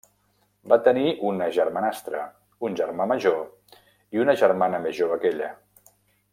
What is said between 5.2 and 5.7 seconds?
que ella.